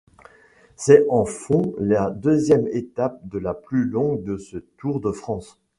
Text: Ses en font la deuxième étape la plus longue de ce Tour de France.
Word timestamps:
Ses 0.77 1.05
en 1.09 1.25
font 1.25 1.75
la 1.77 2.09
deuxième 2.09 2.65
étape 2.69 3.21
la 3.35 3.53
plus 3.53 3.85
longue 3.85 4.23
de 4.23 4.35
ce 4.35 4.57
Tour 4.57 4.99
de 4.99 5.11
France. 5.11 5.59